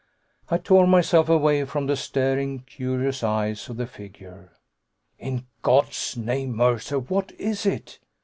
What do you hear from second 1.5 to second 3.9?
from the staring, curious eyes of the